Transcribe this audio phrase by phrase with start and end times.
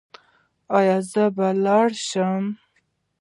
[0.77, 2.43] ایا زه باید لاړ شم؟